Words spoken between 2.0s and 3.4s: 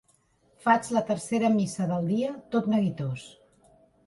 dia tot neguitós.